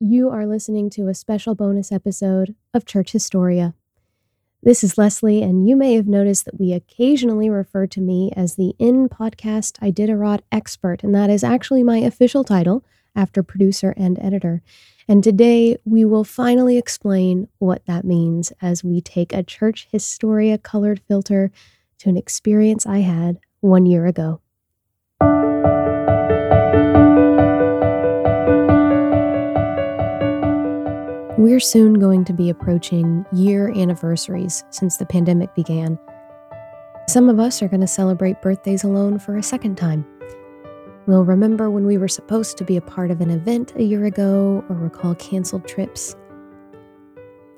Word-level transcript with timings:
You 0.00 0.30
are 0.30 0.46
listening 0.46 0.90
to 0.90 1.08
a 1.08 1.14
special 1.14 1.56
bonus 1.56 1.90
episode 1.90 2.54
of 2.72 2.84
Church 2.84 3.10
Historia. 3.10 3.74
This 4.62 4.84
is 4.84 4.96
Leslie, 4.96 5.42
and 5.42 5.68
you 5.68 5.74
may 5.74 5.94
have 5.94 6.06
noticed 6.06 6.44
that 6.44 6.60
we 6.60 6.72
occasionally 6.72 7.50
refer 7.50 7.88
to 7.88 8.00
me 8.00 8.30
as 8.36 8.54
the 8.54 8.76
in 8.78 9.08
podcast 9.08 9.72
Iditarod 9.80 10.42
expert, 10.52 11.02
and 11.02 11.12
that 11.16 11.30
is 11.30 11.42
actually 11.42 11.82
my 11.82 11.98
official 11.98 12.44
title 12.44 12.84
after 13.16 13.42
producer 13.42 13.92
and 13.96 14.20
editor. 14.20 14.62
And 15.08 15.24
today 15.24 15.76
we 15.84 16.04
will 16.04 16.22
finally 16.22 16.78
explain 16.78 17.48
what 17.58 17.84
that 17.86 18.04
means 18.04 18.52
as 18.62 18.84
we 18.84 19.00
take 19.00 19.32
a 19.32 19.42
Church 19.42 19.88
Historia 19.90 20.58
colored 20.58 21.00
filter 21.08 21.50
to 21.98 22.08
an 22.08 22.16
experience 22.16 22.86
I 22.86 22.98
had 22.98 23.40
one 23.62 23.84
year 23.84 24.06
ago. 24.06 24.42
We're 31.38 31.60
soon 31.60 32.00
going 32.00 32.24
to 32.24 32.32
be 32.32 32.50
approaching 32.50 33.24
year 33.32 33.68
anniversaries 33.68 34.64
since 34.70 34.96
the 34.96 35.06
pandemic 35.06 35.54
began. 35.54 35.96
Some 37.06 37.28
of 37.28 37.38
us 37.38 37.62
are 37.62 37.68
going 37.68 37.80
to 37.80 37.86
celebrate 37.86 38.42
birthdays 38.42 38.82
alone 38.82 39.20
for 39.20 39.36
a 39.36 39.42
second 39.44 39.76
time. 39.76 40.04
We'll 41.06 41.24
remember 41.24 41.70
when 41.70 41.86
we 41.86 41.96
were 41.96 42.08
supposed 42.08 42.58
to 42.58 42.64
be 42.64 42.76
a 42.76 42.80
part 42.80 43.12
of 43.12 43.20
an 43.20 43.30
event 43.30 43.72
a 43.76 43.84
year 43.84 44.04
ago 44.04 44.64
or 44.68 44.74
recall 44.74 45.14
canceled 45.14 45.68
trips. 45.68 46.16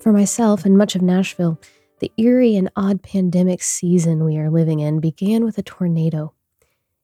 For 0.00 0.12
myself 0.12 0.66
and 0.66 0.76
much 0.76 0.94
of 0.94 1.00
Nashville, 1.00 1.58
the 2.00 2.12
eerie 2.18 2.56
and 2.56 2.70
odd 2.76 3.02
pandemic 3.02 3.62
season 3.62 4.26
we 4.26 4.36
are 4.36 4.50
living 4.50 4.80
in 4.80 5.00
began 5.00 5.42
with 5.42 5.56
a 5.56 5.62
tornado. 5.62 6.34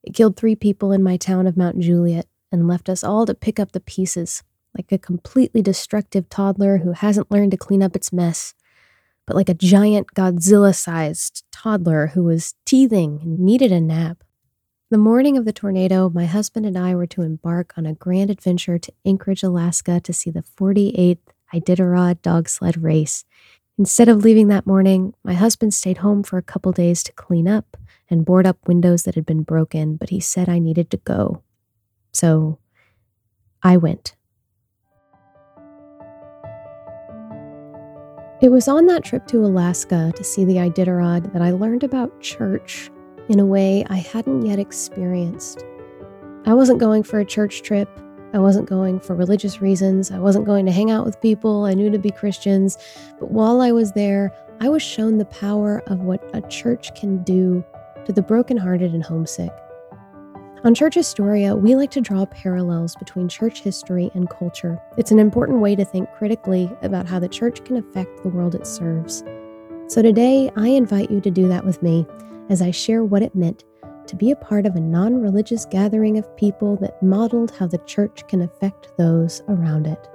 It 0.03 0.12
killed 0.12 0.37
three 0.37 0.55
people 0.55 0.93
in 0.93 1.03
my 1.03 1.17
town 1.17 1.47
of 1.47 1.56
Mount 1.56 1.81
Juliet 1.81 2.27
and 2.53 2.69
left 2.69 2.91
us 2.91 3.03
all 3.03 3.25
to 3.25 3.34
pick 3.34 3.59
up 3.59 3.73
the 3.73 3.81
pieces 3.81 4.43
like 4.77 4.93
a 4.93 4.98
completely 4.98 5.62
destructive 5.62 6.29
toddler 6.29 6.79
who 6.79 6.93
hasn't 6.93 7.30
learned 7.30 7.51
to 7.53 7.57
clean 7.57 7.83
up 7.83 7.97
its 7.97 8.12
mess, 8.12 8.55
but 9.27 9.37
like 9.37 9.48
a 9.48 9.55
giant 9.55 10.09
Godzilla 10.14 10.75
sized 10.75 11.45
toddler 11.50 12.09
who 12.09 12.25
was 12.25 12.55
teething 12.64 13.20
and 13.23 13.39
needed 13.39 13.73
a 13.73 13.81
nap. 13.81 14.23
The 14.91 14.98
morning 14.98 15.37
of 15.37 15.45
the 15.45 15.53
tornado, 15.53 16.09
my 16.11 16.27
husband 16.27 16.65
and 16.65 16.78
I 16.78 16.95
were 16.95 17.09
to 17.09 17.23
embark 17.23 17.73
on 17.77 17.87
a 17.87 17.95
grand 17.95 18.31
adventure 18.31 18.78
to 18.78 18.92
Anchorage, 19.05 19.42
Alaska 19.42 20.00
to 20.00 20.12
see 20.12 20.31
the 20.31 20.45
48th 20.59 21.19
Iditarod 21.53 22.22
dog 22.22 22.48
sled 22.48 22.83
race. 22.83 23.25
Instead 23.78 24.09
of 24.09 24.25
leaving 24.25 24.48
that 24.48 24.67
morning, 24.67 25.15
my 25.25 25.34
husband 25.34 25.75
stayed 25.75 25.98
home 25.98 26.22
for 26.22 26.39
a 26.39 26.43
couple 26.43 26.72
days 26.72 27.03
to 27.03 27.12
clean 27.12 27.48
up 27.48 27.77
and 28.09 28.25
board 28.25 28.47
up 28.47 28.59
windows 28.67 29.03
that 29.03 29.15
had 29.17 29.27
been 29.27 29.43
broken, 29.43 29.97
but 29.97 30.11
he 30.11 30.20
said 30.20 30.48
I 30.48 30.59
needed 30.59 30.91
to 30.91 30.97
go. 30.98 31.43
So 32.12 32.59
I 33.62 33.77
went. 33.77 34.15
It 38.42 38.51
was 38.51 38.69
on 38.69 38.84
that 38.87 39.03
trip 39.03 39.27
to 39.29 39.47
Alaska 39.47 40.12
to 40.15 40.23
see 40.23 40.45
the 40.45 40.56
Iditarod 40.56 41.33
that 41.33 41.41
I 41.41 41.53
learned 41.53 41.83
about 41.83 42.20
church 42.20 42.91
in 43.31 43.41
a 43.41 43.47
way 43.47 43.83
I 43.89 43.97
hadn't 43.97 44.45
yet 44.45 44.59
experienced. 44.59 45.65
I 46.45 46.53
wasn't 46.53 46.78
going 46.78 47.03
for 47.03 47.19
a 47.19 47.25
church 47.25 47.62
trip. 47.62 47.89
I 48.34 48.39
wasn't 48.39 48.69
going 48.69 49.01
for 49.01 49.15
religious 49.15 49.62
reasons. 49.62 50.11
I 50.11 50.19
wasn't 50.19 50.45
going 50.45 50.67
to 50.67 50.73
hang 50.73 50.91
out 50.91 51.06
with 51.06 51.19
people 51.23 51.65
I 51.65 51.73
knew 51.73 51.89
to 51.91 51.98
be 51.98 52.11
Christians. 52.11 52.77
But 53.19 53.31
while 53.31 53.62
I 53.62 53.73
was 53.73 53.93
there, 53.93 54.31
I 54.61 54.69
was 54.69 54.83
shown 54.83 55.17
the 55.17 55.25
power 55.25 55.83
of 55.87 56.00
what 56.00 56.23
a 56.34 56.43
church 56.43 56.95
can 56.95 57.23
do 57.23 57.65
to 58.05 58.12
the 58.12 58.23
brokenhearted 58.23 58.93
and 58.93 59.03
homesick. 59.03 59.53
On 60.65 60.75
Church 60.75 60.95
Historia, 60.95 61.55
we 61.55 61.77
like 61.77 61.91
to 61.91 62.01
draw 62.01 62.25
parallels 62.25 62.97
between 62.97 63.29
church 63.29 63.61
history 63.61 64.11
and 64.15 64.29
culture. 64.31 64.81
It's 64.97 65.11
an 65.11 65.19
important 65.19 65.61
way 65.61 65.77
to 65.77 65.85
think 65.85 66.11
critically 66.12 66.71
about 66.81 67.07
how 67.07 67.19
the 67.19 67.29
church 67.29 67.62
can 67.65 67.77
affect 67.77 68.23
the 68.23 68.31
world 68.31 68.55
it 68.55 68.67
serves. 68.67 69.23
So 69.87 70.01
today, 70.01 70.51
I 70.57 70.69
invite 70.69 71.11
you 71.11 71.21
to 71.21 71.31
do 71.31 71.47
that 71.49 71.65
with 71.65 71.83
me 71.83 72.07
as 72.49 72.62
I 72.62 72.71
share 72.71 73.05
what 73.05 73.22
it 73.22 73.34
meant 73.34 73.65
to 74.06 74.16
be 74.16 74.31
a 74.31 74.37
part 74.37 74.65
of 74.65 74.75
a 74.75 74.81
non 74.81 75.21
religious 75.21 75.66
gathering 75.66 76.16
of 76.16 76.37
people 76.39 76.77
that 76.77 77.03
modeled 77.03 77.50
how 77.50 77.66
the 77.66 77.78
church 77.78 78.27
can 78.27 78.41
affect 78.41 78.97
those 78.97 79.43
around 79.49 79.87
it. 79.87 80.09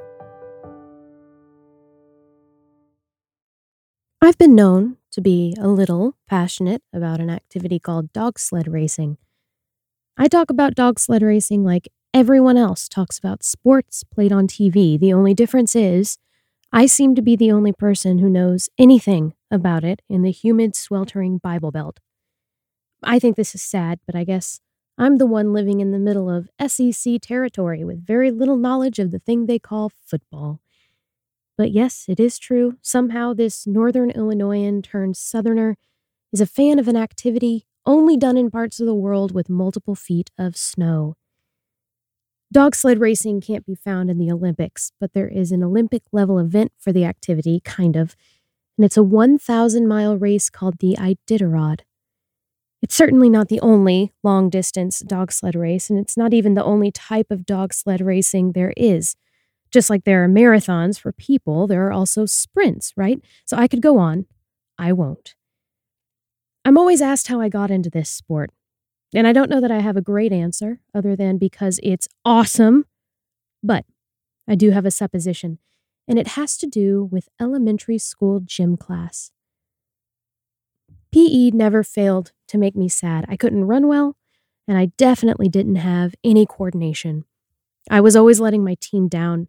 I've 4.22 4.40
been 4.40 4.56
known 4.56 4.97
to 5.12 5.22
be 5.22 5.56
a 5.59 5.68
little 5.68 6.16
passionate 6.28 6.81
about 6.91 7.19
an 7.19 7.30
activity 7.30 7.80
called 7.80 8.12
dog 8.12 8.40
sled 8.40 8.68
racing. 8.68 9.18
I 10.17 10.27
talk 10.27 10.49
about 10.49 10.75
dog 10.75 10.99
sled 10.99 11.22
racing 11.22 11.63
like 11.63 11.88
everyone 12.13 12.57
else 12.57 12.88
talks 12.88 13.17
about 13.17 13.44
sports 13.44 14.03
played 14.03 14.31
on 14.31 14.47
TV. 14.47 14.99
The 14.99 15.13
only 15.13 15.33
difference 15.33 15.75
is 15.75 16.17
I 16.72 16.85
seem 16.85 17.16
to 17.16 17.22
be 17.22 17.35
the 17.35 17.51
only 17.51 17.73
person 17.73 18.19
who 18.19 18.29
knows 18.29 18.69
anything 18.77 19.33
about 19.50 19.83
it 19.83 20.01
in 20.09 20.21
the 20.21 20.31
humid, 20.31 20.75
sweltering 20.75 21.38
Bible 21.38 21.71
Belt. 21.71 22.00
I 23.03 23.19
think 23.19 23.35
this 23.35 23.55
is 23.55 23.61
sad, 23.61 24.00
but 24.05 24.16
I 24.16 24.23
guess 24.23 24.59
I'm 24.97 25.17
the 25.17 25.25
one 25.25 25.53
living 25.53 25.79
in 25.79 25.91
the 25.91 26.00
middle 26.00 26.29
of 26.29 26.50
SEC 26.66 27.19
territory 27.21 27.83
with 27.83 28.05
very 28.05 28.31
little 28.31 28.57
knowledge 28.57 29.00
of 29.00 29.11
the 29.11 29.19
thing 29.19 29.45
they 29.45 29.59
call 29.59 29.91
football. 30.05 30.59
But 31.57 31.71
yes, 31.71 32.05
it 32.07 32.19
is 32.19 32.38
true. 32.38 32.77
Somehow, 32.81 33.33
this 33.33 33.66
northern 33.66 34.11
Illinoisan 34.11 34.81
turned 34.81 35.17
southerner 35.17 35.77
is 36.31 36.41
a 36.41 36.45
fan 36.45 36.79
of 36.79 36.88
an 36.88 36.95
activity 36.95 37.66
only 37.86 38.18
done 38.18 38.38
in 38.38 38.52
parts 38.52 38.80
of 38.80 38.86
the 38.86 38.96
world 38.96 39.34
with 39.34 39.50
multiple 39.50 39.96
feet 39.96 40.30
of 40.38 40.56
snow. 40.56 41.16
Dog 42.52 42.75
sled 42.75 43.00
racing 43.00 43.40
can't 43.40 43.66
be 43.66 43.75
found 43.75 44.09
in 44.09 44.18
the 44.18 44.31
Olympics, 44.31 44.92
but 45.00 45.14
there 45.14 45.30
is 45.30 45.52
an 45.52 45.64
Olympic 45.64 46.03
level 46.12 46.38
event 46.38 46.74
for 46.78 46.92
the 46.92 47.06
activity, 47.06 47.62
kind 47.64 47.96
of, 47.96 48.16
and 48.78 48.86
it's 48.86 48.97
a 48.97 49.03
1,000 49.03 49.88
mile 49.88 50.18
race 50.18 50.50
called 50.50 50.80
the 50.80 50.96
Iditarod. 51.00 51.81
It's 52.81 52.96
certainly 52.96 53.30
not 53.30 53.47
the 53.47 53.59
only 53.62 54.12
long 54.24 54.50
distance 54.50 55.00
dog 55.02 55.31
sled 55.31 55.56
race, 55.56 55.90
and 55.90 56.00
it's 56.00 56.18
not 56.18 56.34
even 56.34 56.56
the 56.56 56.63
only 56.63 56.92
type 56.92 57.30
of 57.30 57.46
dog 57.46 57.74
sled 57.74 58.02
racing 58.02 58.52
there 58.52 58.74
is. 58.75 59.16
Just 59.72 59.90
like 59.90 60.03
there 60.03 60.24
are 60.24 60.28
marathons 60.28 61.00
for 61.00 61.12
people, 61.13 61.68
there 61.68 61.86
are 61.88 61.92
also 61.94 62.25
sprints, 62.25 62.92
right? 62.98 63.22
So 63.46 63.56
I 63.56 63.68
could 63.68 63.81
go 63.81 63.98
on. 63.98 64.25
I 64.78 64.94
won't. 64.94 65.36
I'm 66.63 66.77
always 66.77 67.01
asked 67.01 67.27
how 67.27 67.41
I 67.41 67.49
got 67.49 67.72
into 67.72 67.89
this 67.89 68.09
sport, 68.09 68.51
and 69.13 69.25
I 69.25 69.33
don't 69.33 69.49
know 69.49 69.61
that 69.61 69.72
I 69.72 69.79
have 69.79 69.97
a 69.97 70.01
great 70.01 70.31
answer 70.31 70.79
other 70.94 71.16
than 71.16 71.38
because 71.38 71.79
it's 71.81 72.07
awesome, 72.23 72.85
but 73.63 73.85
I 74.47 74.55
do 74.55 74.71
have 74.71 74.85
a 74.85 74.91
supposition, 74.91 75.59
and 76.07 76.19
it 76.19 76.29
has 76.29 76.57
to 76.57 76.67
do 76.67 77.03
with 77.11 77.29
elementary 77.39 77.97
school 77.97 78.41
gym 78.41 78.77
class. 78.77 79.31
PE 81.11 81.51
never 81.51 81.83
failed 81.83 82.31
to 82.47 82.57
make 82.57 82.75
me 82.75 82.88
sad. 82.88 83.25
I 83.27 83.35
couldn't 83.35 83.66
run 83.66 83.88
well, 83.88 84.16
and 84.67 84.77
I 84.77 84.85
definitely 84.97 85.50
didn't 85.50 85.75
have 85.77 86.13
any 86.23 86.45
coordination. 86.45 87.25
I 87.89 88.01
was 88.01 88.16
always 88.16 88.39
letting 88.39 88.63
my 88.63 88.77
team 88.79 89.07
down, 89.07 89.47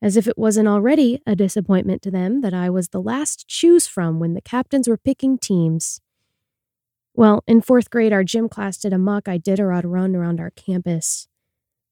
as 0.00 0.16
if 0.16 0.28
it 0.28 0.38
wasn't 0.38 0.68
already 0.68 1.20
a 1.26 1.34
disappointment 1.34 2.00
to 2.02 2.10
them 2.10 2.42
that 2.42 2.54
I 2.54 2.70
was 2.70 2.88
the 2.88 3.02
last 3.02 3.40
to 3.40 3.46
choose 3.48 3.86
from 3.86 4.20
when 4.20 4.34
the 4.34 4.40
captains 4.40 4.86
were 4.86 4.96
picking 4.96 5.36
teams. 5.36 6.00
Well, 7.16 7.44
in 7.46 7.60
fourth 7.60 7.90
grade, 7.90 8.12
our 8.12 8.24
gym 8.24 8.48
class 8.48 8.76
did 8.76 8.92
a 8.92 8.98
mock 8.98 9.24
Iditarod 9.24 9.84
run 9.84 10.16
around 10.16 10.40
our 10.40 10.50
campus. 10.50 11.28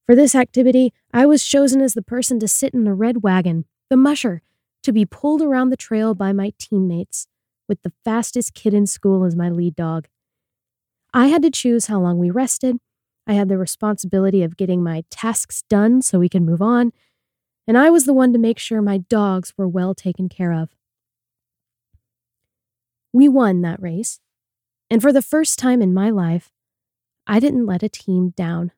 For 0.04 0.16
this 0.16 0.34
activity, 0.34 0.92
I 1.12 1.26
was 1.26 1.44
chosen 1.44 1.80
as 1.80 1.94
the 1.94 2.02
person 2.02 2.40
to 2.40 2.48
sit 2.48 2.74
in 2.74 2.82
the 2.84 2.92
red 2.92 3.22
wagon, 3.22 3.66
the 3.88 3.96
musher, 3.96 4.42
to 4.82 4.92
be 4.92 5.06
pulled 5.06 5.40
around 5.40 5.70
the 5.70 5.76
trail 5.76 6.14
by 6.14 6.32
my 6.32 6.52
teammates, 6.58 7.28
with 7.68 7.82
the 7.82 7.92
fastest 8.04 8.54
kid 8.54 8.74
in 8.74 8.84
school 8.86 9.24
as 9.24 9.36
my 9.36 9.48
lead 9.48 9.76
dog. 9.76 10.08
I 11.14 11.28
had 11.28 11.42
to 11.42 11.50
choose 11.50 11.86
how 11.86 12.00
long 12.00 12.18
we 12.18 12.30
rested. 12.30 12.78
I 13.24 13.34
had 13.34 13.48
the 13.48 13.58
responsibility 13.58 14.42
of 14.42 14.56
getting 14.56 14.82
my 14.82 15.04
tasks 15.08 15.62
done 15.68 16.02
so 16.02 16.18
we 16.18 16.28
could 16.28 16.42
move 16.42 16.60
on, 16.60 16.92
and 17.68 17.78
I 17.78 17.90
was 17.90 18.06
the 18.06 18.14
one 18.14 18.32
to 18.32 18.40
make 18.40 18.58
sure 18.58 18.82
my 18.82 18.98
dogs 18.98 19.54
were 19.56 19.68
well 19.68 19.94
taken 19.94 20.28
care 20.28 20.52
of. 20.52 20.70
We 23.12 23.28
won 23.28 23.60
that 23.62 23.80
race, 23.80 24.18
and 24.92 25.00
for 25.00 25.10
the 25.10 25.22
first 25.22 25.58
time 25.58 25.80
in 25.80 25.94
my 25.94 26.10
life, 26.10 26.52
I 27.26 27.40
didn't 27.40 27.64
let 27.64 27.82
a 27.82 27.88
team 27.88 28.34
down. 28.36 28.72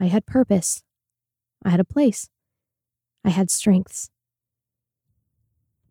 I 0.00 0.06
had 0.06 0.24
purpose. 0.24 0.82
I 1.62 1.68
had 1.68 1.78
a 1.78 1.84
place. 1.84 2.30
I 3.22 3.28
had 3.28 3.50
strengths. 3.50 4.08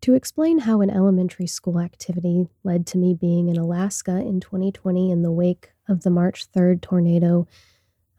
To 0.02 0.16
explain 0.16 0.62
how 0.62 0.82
an 0.82 0.90
elementary 0.90 1.46
school 1.46 1.80
activity 1.80 2.48
led 2.64 2.88
to 2.88 2.98
me 2.98 3.14
being 3.14 3.50
in 3.50 3.58
Alaska 3.58 4.18
in 4.18 4.40
2020 4.40 5.12
in 5.12 5.22
the 5.22 5.30
wake 5.30 5.74
of 5.88 6.02
the 6.02 6.10
March 6.10 6.52
3rd 6.52 6.82
tornado, 6.82 7.48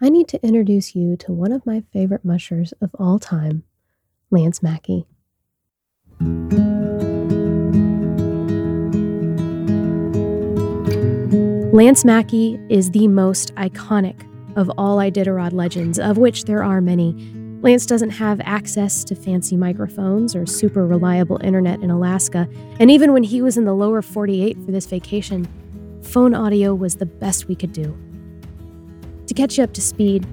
I 0.01 0.11
need 0.11 0.29
to 0.29 0.47
introduce 0.47 0.95
you 0.95 1.17
to 1.17 1.33
one 1.33 1.51
of 1.51 1.67
my 1.67 1.83
favorite 1.93 2.25
mushers 2.25 2.73
of 2.81 2.95
all 3.01 3.19
time, 3.19 3.65
Lance 4.31 4.63
Mackey. 4.63 5.09
Lance 11.73 12.05
Mackey 12.05 12.59
is 12.69 12.91
the 12.91 13.07
most 13.07 13.55
iconic 13.55 14.27
of 14.57 14.69
all 14.77 14.97
Iditarod 14.97 15.53
legends, 15.53 16.01
of 16.01 16.19
which 16.19 16.47
there 16.47 16.65
are 16.65 16.81
many. 16.81 17.13
Lance 17.63 17.87
doesn't 17.87 18.11
have 18.11 18.41
access 18.43 19.05
to 19.05 19.15
fancy 19.15 19.57
microphones 19.57 20.35
or 20.35 20.47
super 20.47 20.85
reliable 20.85 21.41
internet 21.45 21.81
in 21.81 21.89
Alaska, 21.89 22.49
and 22.81 22.91
even 22.91 23.13
when 23.13 23.23
he 23.23 23.41
was 23.41 23.57
in 23.57 23.67
the 23.67 23.73
lower 23.73 24.03
48 24.03 24.57
for 24.65 24.73
this 24.73 24.87
vacation, 24.87 25.47
phone 26.03 26.35
audio 26.35 26.75
was 26.75 26.97
the 26.97 27.07
best 27.07 27.47
we 27.47 27.55
could 27.55 27.73
do. 27.73 27.97
To 29.29 29.35
catch 29.35 29.57
you 29.57 29.63
up 29.63 29.73
to 29.75 29.81
speed, 29.81 30.27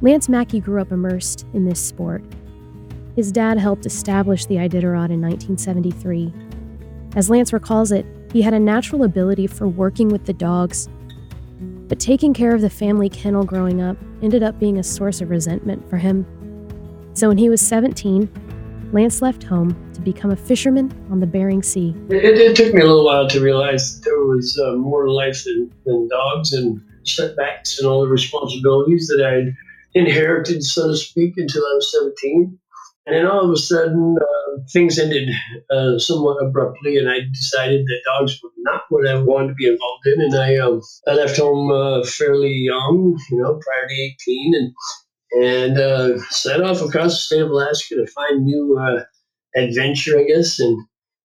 Lance 0.00 0.28
Mackey 0.28 0.60
grew 0.60 0.80
up 0.80 0.92
immersed 0.92 1.44
in 1.54 1.64
this 1.64 1.80
sport. 1.80 2.22
His 3.16 3.32
dad 3.32 3.58
helped 3.58 3.84
establish 3.84 4.46
the 4.46 4.58
Iditarod 4.58 5.10
in 5.10 5.20
1973. 5.20 6.32
As 7.16 7.28
Lance 7.28 7.52
recalls 7.52 7.90
it, 7.90 8.06
he 8.32 8.42
had 8.42 8.54
a 8.54 8.58
natural 8.58 9.04
ability 9.04 9.46
for 9.46 9.66
working 9.66 10.08
with 10.08 10.26
the 10.26 10.32
dogs, 10.32 10.88
but 11.88 11.98
taking 11.98 12.34
care 12.34 12.54
of 12.54 12.60
the 12.60 12.70
family 12.70 13.08
kennel 13.08 13.44
growing 13.44 13.80
up 13.80 13.96
ended 14.22 14.42
up 14.42 14.58
being 14.58 14.78
a 14.78 14.82
source 14.82 15.20
of 15.20 15.30
resentment 15.30 15.88
for 15.88 15.96
him. 15.96 16.26
So 17.14 17.28
when 17.28 17.38
he 17.38 17.48
was 17.48 17.60
17, 17.60 18.28
Lance 18.92 19.20
left 19.20 19.42
home 19.42 19.76
to 19.92 20.00
become 20.00 20.30
a 20.30 20.36
fisherman 20.36 20.92
on 21.10 21.20
the 21.20 21.26
Bering 21.26 21.62
Sea. 21.62 21.94
It, 22.08 22.24
it 22.24 22.56
took 22.56 22.72
me 22.72 22.80
a 22.80 22.86
little 22.86 23.04
while 23.04 23.28
to 23.28 23.40
realize 23.40 24.00
there 24.00 24.20
was 24.20 24.58
uh, 24.58 24.72
more 24.76 25.04
to 25.04 25.12
life 25.12 25.44
than, 25.44 25.72
than 25.84 26.08
dogs 26.08 26.52
and 26.52 26.80
setbacks 27.04 27.78
and 27.78 27.88
all 27.88 28.02
the 28.02 28.08
responsibilities 28.08 29.08
that 29.08 29.24
I'd 29.24 29.54
inherited, 29.94 30.62
so 30.62 30.88
to 30.88 30.96
speak, 30.96 31.34
until 31.36 31.62
I 31.62 31.74
was 31.74 31.92
17. 31.92 32.58
And 33.08 33.16
then 33.16 33.26
all 33.26 33.46
of 33.46 33.50
a 33.50 33.56
sudden, 33.56 34.16
uh, 34.20 34.60
things 34.70 34.98
ended 34.98 35.30
uh, 35.70 35.98
somewhat 35.98 36.44
abruptly, 36.44 36.98
and 36.98 37.08
I 37.08 37.20
decided 37.32 37.86
that 37.86 38.02
dogs 38.04 38.38
were 38.42 38.50
not 38.58 38.82
what 38.90 39.08
I 39.08 39.14
wanted 39.14 39.48
to 39.48 39.54
be 39.54 39.66
involved 39.66 40.06
in. 40.06 40.20
And 40.20 40.34
I, 40.34 40.56
um, 40.56 40.82
I 41.06 41.14
left 41.14 41.38
home 41.38 41.70
uh, 41.70 42.04
fairly 42.04 42.52
young, 42.52 43.18
you 43.30 43.38
know, 43.38 43.58
prior 43.64 43.88
to 43.88 43.94
18, 43.94 44.54
and 44.54 44.74
and 45.42 45.78
uh, 45.78 46.18
set 46.30 46.60
off 46.60 46.82
across 46.82 47.12
the 47.12 47.20
state 47.20 47.40
of 47.40 47.50
Alaska 47.50 47.94
to 47.94 48.06
find 48.08 48.44
new 48.44 48.78
uh, 48.78 49.04
adventure, 49.56 50.18
I 50.18 50.24
guess, 50.24 50.60
and 50.60 50.78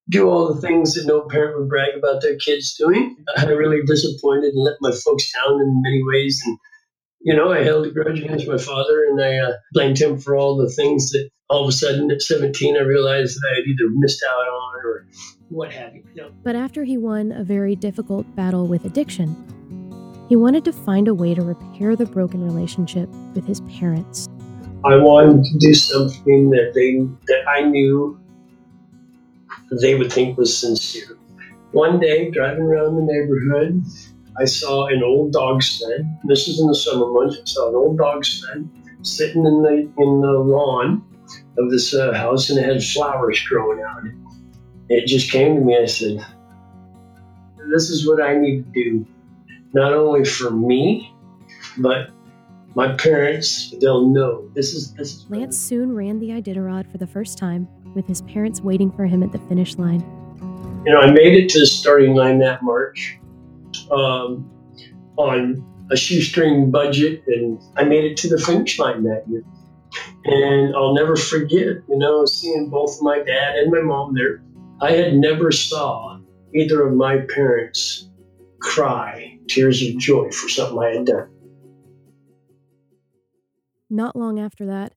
do 0.09 0.29
all 0.29 0.53
the 0.53 0.61
things 0.61 0.93
that 0.93 1.05
no 1.05 1.27
parent 1.27 1.59
would 1.59 1.69
brag 1.69 1.97
about 1.97 2.21
their 2.21 2.37
kids 2.37 2.75
doing. 2.75 3.17
I 3.37 3.45
really 3.45 3.81
disappointed 3.85 4.53
and 4.53 4.63
let 4.63 4.75
my 4.79 4.91
folks 4.91 5.31
down 5.33 5.59
in 5.59 5.81
many 5.81 6.01
ways, 6.01 6.41
and 6.45 6.57
you 7.23 7.33
know, 7.33 7.51
I 7.51 7.63
held 7.63 7.87
a 7.87 7.91
grudge 7.91 8.19
against 8.19 8.47
my 8.47 8.57
father 8.57 9.05
and 9.09 9.21
I 9.21 9.37
uh, 9.37 9.53
blamed 9.71 9.99
him 9.99 10.19
for 10.19 10.35
all 10.35 10.57
the 10.57 10.69
things 10.69 11.11
that 11.11 11.29
all 11.49 11.63
of 11.63 11.69
a 11.69 11.71
sudden 11.71 12.11
at 12.11 12.21
17 12.21 12.75
I 12.75 12.81
realized 12.81 13.37
that 13.37 13.49
I 13.51 13.55
had 13.55 13.65
either 13.65 13.89
missed 13.93 14.23
out 14.29 14.45
on 14.45 14.85
or 14.85 15.07
what 15.49 15.71
have 15.71 15.95
you. 15.95 16.03
you 16.13 16.21
know? 16.21 16.31
But 16.43 16.55
after 16.55 16.83
he 16.83 16.97
won 16.97 17.31
a 17.31 17.43
very 17.43 17.75
difficult 17.75 18.35
battle 18.35 18.67
with 18.67 18.83
addiction, 18.83 19.35
he 20.27 20.35
wanted 20.35 20.65
to 20.65 20.73
find 20.73 21.07
a 21.07 21.13
way 21.13 21.33
to 21.33 21.41
repair 21.41 21.95
the 21.95 22.05
broken 22.05 22.43
relationship 22.43 23.07
with 23.35 23.45
his 23.45 23.61
parents. 23.61 24.27
I 24.83 24.97
wanted 24.97 25.45
to 25.45 25.57
do 25.59 25.73
something 25.73 26.49
that 26.49 26.73
they 26.75 26.97
that 27.27 27.47
I 27.47 27.61
knew 27.61 28.19
they 29.81 29.95
would 29.95 30.11
think 30.11 30.37
was 30.37 30.57
sincere. 30.57 31.17
One 31.71 31.99
day, 31.99 32.29
driving 32.31 32.63
around 32.63 32.95
the 32.95 33.01
neighborhood, 33.01 33.83
I 34.39 34.45
saw 34.45 34.87
an 34.87 35.03
old 35.03 35.31
dog 35.31 35.61
sled. 35.61 36.17
This 36.25 36.47
is 36.47 36.59
in 36.59 36.67
the 36.67 36.75
summer 36.75 37.11
months. 37.11 37.37
I 37.39 37.45
saw 37.45 37.69
an 37.69 37.75
old 37.75 37.97
dog 37.97 38.25
sled 38.25 38.67
sitting 39.03 39.45
in 39.45 39.61
the 39.61 39.91
in 39.97 40.21
the 40.21 40.31
lawn 40.31 41.03
of 41.57 41.69
this 41.69 41.93
uh, 41.93 42.13
house, 42.13 42.49
and 42.49 42.59
it 42.59 42.65
had 42.65 42.83
flowers 42.83 43.41
growing 43.47 43.83
out. 43.83 44.03
It 44.89 45.07
just 45.07 45.31
came 45.31 45.55
to 45.55 45.61
me. 45.61 45.77
I 45.77 45.85
said, 45.85 46.25
"This 47.71 47.89
is 47.89 48.07
what 48.07 48.21
I 48.21 48.35
need 48.35 48.65
to 48.65 48.83
do, 48.83 49.05
not 49.73 49.93
only 49.93 50.25
for 50.25 50.49
me, 50.49 51.13
but 51.77 52.09
my 52.75 52.95
parents. 52.95 53.73
They'll 53.79 54.07
know 54.07 54.49
this 54.55 54.73
is 54.73 54.93
this." 54.93 55.15
Is 55.15 55.25
Lance 55.29 55.57
soon 55.57 55.93
ran 55.93 56.19
the 56.19 56.29
Iditarod 56.29 56.91
for 56.91 56.97
the 56.97 57.07
first 57.07 57.37
time, 57.37 57.67
with 57.93 58.07
his 58.07 58.21
parents 58.23 58.61
waiting 58.61 58.91
for 58.91 59.05
him 59.05 59.21
at 59.21 59.31
the 59.31 59.39
finish 59.39 59.77
line. 59.77 60.03
You 60.85 60.91
know, 60.91 60.99
I 60.99 61.11
made 61.11 61.33
it 61.33 61.49
to 61.49 61.59
the 61.59 61.65
starting 61.65 62.15
line 62.15 62.39
that 62.39 62.63
March 62.63 63.19
um, 63.93 64.49
on 65.17 65.63
a 65.91 65.97
shoestring 65.97 66.71
budget, 66.71 67.23
and 67.27 67.61
I 67.77 67.83
made 67.83 68.03
it 68.05 68.17
to 68.17 68.29
the 68.29 68.37
finish 68.37 68.79
line 68.79 69.03
that 69.03 69.25
year. 69.29 69.43
And 70.25 70.75
I'll 70.75 70.93
never 70.95 71.15
forget, 71.15 71.83
you 71.87 71.97
know, 71.97 72.25
seeing 72.25 72.69
both 72.69 73.01
my 73.01 73.19
dad 73.19 73.55
and 73.55 73.71
my 73.71 73.81
mom 73.81 74.15
there. 74.15 74.41
I 74.81 74.91
had 74.91 75.13
never 75.13 75.51
saw 75.51 76.19
either 76.55 76.87
of 76.87 76.93
my 76.95 77.19
parents 77.33 78.09
cry 78.59 79.37
tears 79.47 79.83
of 79.83 79.97
joy 79.97 80.31
for 80.31 80.49
something 80.49 80.79
I 80.79 80.95
had 80.95 81.05
done. 81.05 81.29
Not 83.89 84.15
long 84.15 84.39
after 84.39 84.65
that, 84.65 84.93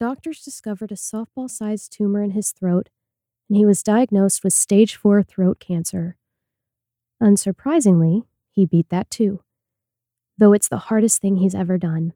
doctors 0.00 0.42
discovered 0.42 0.90
a 0.90 0.96
softball 0.96 1.48
sized 1.48 1.92
tumor 1.92 2.22
in 2.22 2.30
his 2.30 2.50
throat, 2.50 2.88
and 3.48 3.56
he 3.56 3.64
was 3.64 3.82
diagnosed 3.82 4.42
with 4.42 4.52
stage 4.52 4.96
4 4.96 5.22
throat 5.22 5.60
cancer. 5.60 6.16
Unsurprisingly, 7.22 8.24
he 8.52 8.66
beat 8.66 8.88
that 8.90 9.10
too, 9.10 9.42
though 10.38 10.52
it's 10.52 10.68
the 10.68 10.76
hardest 10.76 11.20
thing 11.20 11.36
he's 11.36 11.54
ever 11.54 11.78
done. 11.78 12.12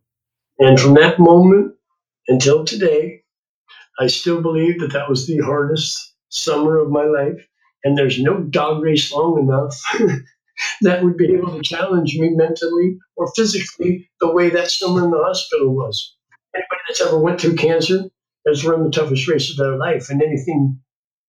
And 0.58 0.78
from 0.78 0.94
that 0.94 1.18
moment 1.18 1.74
until 2.28 2.64
today, 2.64 3.22
I 3.98 4.06
still 4.06 4.42
believe 4.42 4.80
that 4.80 4.92
that 4.92 5.08
was 5.08 5.26
the 5.26 5.38
hardest 5.38 6.14
summer 6.28 6.78
of 6.78 6.90
my 6.90 7.04
life. 7.04 7.46
And 7.84 7.96
there's 7.96 8.20
no 8.20 8.40
dog 8.40 8.82
race 8.82 9.12
long 9.12 9.38
enough 9.38 9.80
that 10.82 11.02
would 11.02 11.16
be 11.16 11.32
able 11.34 11.56
to 11.56 11.62
challenge 11.62 12.16
me 12.18 12.30
mentally 12.30 12.98
or 13.16 13.30
physically 13.34 14.10
the 14.20 14.32
way 14.32 14.50
that 14.50 14.70
summer 14.70 15.04
in 15.04 15.10
the 15.10 15.22
hospital 15.22 15.74
was. 15.74 16.16
Anybody 16.54 16.80
that's 16.88 17.00
ever 17.00 17.18
went 17.18 17.40
through 17.40 17.56
cancer 17.56 18.04
has 18.46 18.64
run 18.64 18.84
the 18.84 18.90
toughest 18.90 19.28
race 19.28 19.50
of 19.50 19.56
their 19.56 19.76
life, 19.76 20.08
and 20.08 20.22
anything 20.22 20.80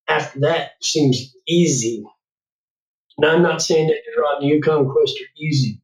after 0.08 0.40
that 0.40 0.72
seems 0.80 1.34
easy. 1.46 2.04
Now, 3.20 3.34
I'm 3.34 3.42
not 3.42 3.60
saying 3.60 3.88
that 3.88 3.96
you're 4.06 4.24
on 4.24 4.40
the 4.40 4.46
Yukon 4.46 4.88
Quest 4.88 5.18
are 5.20 5.42
easy, 5.42 5.82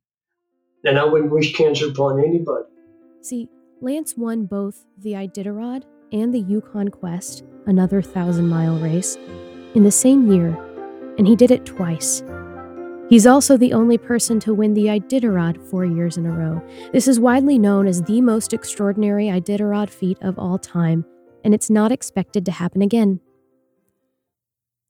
and 0.85 0.97
I 0.97 1.05
wouldn't 1.05 1.33
wish 1.33 1.53
cancer 1.53 1.89
upon 1.89 2.21
anybody. 2.21 2.67
See, 3.23 3.49
Lance 3.81 4.17
won 4.17 4.47
both 4.47 4.85
the 4.99 5.15
Iditarod 5.15 5.83
and 6.13 6.33
the 6.33 6.39
Yukon 6.39 6.89
Quest, 6.89 7.43
another 7.67 8.01
thousand 8.03 8.49
mile 8.49 8.79
race, 8.79 9.17
in 9.75 9.83
the 9.83 9.91
same 9.91 10.31
year, 10.31 10.57
and 11.19 11.27
he 11.27 11.35
did 11.35 11.51
it 11.51 11.67
twice. 11.67 12.23
He's 13.11 13.27
also 13.27 13.57
the 13.57 13.73
only 13.73 13.99
person 13.99 14.39
to 14.41 14.55
win 14.55 14.75
the 14.75 14.87
Iditarod 14.87 15.61
four 15.71 15.85
years 15.85 16.17
in 16.17 16.27
a 16.27 16.31
row. 16.31 16.63
This 16.93 17.09
is 17.09 17.19
widely 17.19 17.59
known 17.59 17.89
as 17.89 18.01
the 18.01 18.21
most 18.21 18.53
extraordinary 18.53 19.27
Iditarod 19.27 19.91
feat 19.91 20.19
of 20.23 20.39
all 20.39 20.57
time, 20.57 21.05
and 21.43 21.53
it's 21.53 21.69
not 21.69 21.91
expected 21.91 22.47
to 22.47 22.53
happen 22.53 22.81
again. 22.81 23.19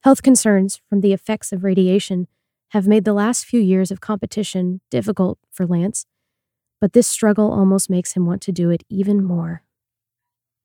Health 0.03 0.23
concerns 0.23 0.83
from 0.91 1.01
the 1.01 1.15
effects 1.15 1.51
of 1.51 1.65
radiation 1.65 2.29
have 2.71 2.87
made 2.87 3.05
the 3.05 3.13
last 3.13 3.45
few 3.45 3.61
years 3.61 3.91
of 3.91 4.01
competition 4.01 4.81
difficult 4.91 5.39
for 5.53 5.67
Lance, 5.67 6.07
but 6.81 6.93
this 6.93 7.07
struggle 7.07 7.53
almost 7.53 7.89
makes 7.89 8.13
him 8.13 8.27
want 8.27 8.43
to 8.43 8.53
do 8.53 8.71
it 8.71 8.83
even 8.89 9.23
more. 9.23 9.63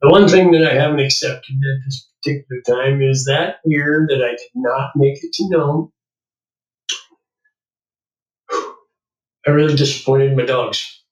The 0.01 0.09
one 0.09 0.27
thing 0.27 0.51
that 0.51 0.69
I 0.69 0.75
haven't 0.75 0.99
accepted 0.99 1.55
at 1.55 1.85
this 1.85 2.09
particular 2.23 2.61
time 2.67 3.01
is 3.01 3.25
that 3.25 3.57
year 3.65 4.05
that 4.09 4.23
I 4.23 4.31
did 4.31 4.51
not 4.55 4.91
make 4.95 5.23
it 5.23 5.33
to 5.33 5.49
Nome. 5.49 5.91
I 9.47 9.51
really 9.51 9.75
disappointed 9.75 10.37
my 10.37 10.45
dogs, 10.45 11.03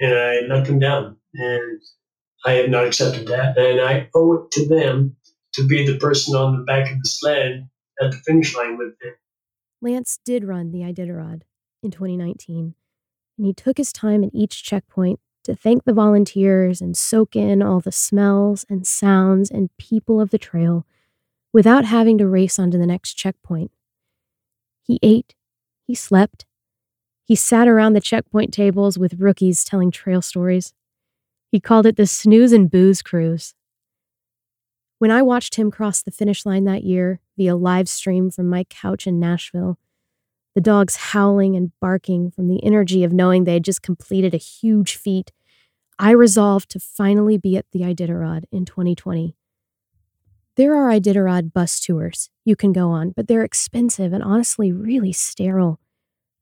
and 0.00 0.14
I 0.14 0.40
let 0.48 0.66
them 0.66 0.78
down, 0.78 1.16
and 1.34 1.80
I 2.44 2.52
have 2.52 2.70
not 2.70 2.86
accepted 2.86 3.28
that, 3.28 3.56
and 3.56 3.80
I 3.80 4.10
owe 4.14 4.34
it 4.34 4.50
to 4.52 4.68
them 4.68 5.16
to 5.54 5.66
be 5.66 5.86
the 5.86 5.98
person 5.98 6.36
on 6.36 6.58
the 6.58 6.64
back 6.64 6.90
of 6.92 6.98
the 7.02 7.08
sled 7.08 7.68
at 8.00 8.10
the 8.10 8.16
finish 8.18 8.54
line 8.54 8.76
with 8.76 8.98
them. 9.00 9.14
Lance 9.80 10.18
did 10.24 10.44
run 10.44 10.72
the 10.72 10.80
Iditarod 10.80 11.42
in 11.82 11.90
2019, 11.90 12.74
and 13.36 13.46
he 13.46 13.52
took 13.52 13.78
his 13.78 13.92
time 13.92 14.24
at 14.24 14.34
each 14.34 14.62
checkpoint 14.62 15.20
to 15.44 15.54
thank 15.54 15.84
the 15.84 15.92
volunteers 15.92 16.80
and 16.80 16.96
soak 16.96 17.36
in 17.36 17.62
all 17.62 17.80
the 17.80 17.92
smells 17.92 18.66
and 18.68 18.86
sounds 18.86 19.50
and 19.50 19.74
people 19.78 20.20
of 20.20 20.30
the 20.30 20.38
trail 20.38 20.84
without 21.52 21.84
having 21.84 22.18
to 22.18 22.28
race 22.28 22.58
on 22.58 22.70
to 22.70 22.78
the 22.78 22.86
next 22.86 23.14
checkpoint. 23.14 23.70
He 24.82 24.98
ate, 25.02 25.34
he 25.86 25.94
slept, 25.94 26.44
he 27.24 27.36
sat 27.36 27.68
around 27.68 27.92
the 27.92 28.00
checkpoint 28.00 28.54
tables 28.54 28.98
with 28.98 29.20
rookies 29.20 29.62
telling 29.62 29.90
trail 29.90 30.22
stories. 30.22 30.72
He 31.52 31.60
called 31.60 31.84
it 31.84 31.96
the 31.96 32.06
snooze 32.06 32.52
and 32.52 32.70
booze 32.70 33.02
cruise. 33.02 33.54
When 34.98 35.10
I 35.10 35.20
watched 35.20 35.56
him 35.56 35.70
cross 35.70 36.02
the 36.02 36.10
finish 36.10 36.46
line 36.46 36.64
that 36.64 36.84
year 36.84 37.20
via 37.38 37.56
live 37.56 37.88
stream 37.88 38.30
from 38.30 38.50
my 38.50 38.64
couch 38.64 39.06
in 39.06 39.18
Nashville, 39.18 39.78
the 40.54 40.60
dogs 40.60 40.96
howling 40.96 41.56
and 41.56 41.72
barking 41.80 42.30
from 42.30 42.48
the 42.48 42.62
energy 42.62 43.02
of 43.02 43.12
knowing 43.14 43.44
they 43.44 43.54
had 43.54 43.64
just 43.64 43.80
completed 43.80 44.34
a 44.34 44.38
huge 44.38 44.96
feat, 44.96 45.32
I 45.98 46.10
resolved 46.10 46.68
to 46.72 46.80
finally 46.80 47.38
be 47.38 47.56
at 47.56 47.64
the 47.72 47.80
Iditarod 47.80 48.44
in 48.52 48.66
2020. 48.66 49.34
There 50.56 50.74
are 50.74 50.90
Iditarod 50.90 51.54
bus 51.54 51.80
tours 51.80 52.28
you 52.44 52.56
can 52.56 52.74
go 52.74 52.90
on, 52.90 53.12
but 53.16 53.26
they're 53.26 53.44
expensive 53.44 54.12
and 54.12 54.22
honestly 54.22 54.70
really 54.70 55.12
sterile. 55.12 55.80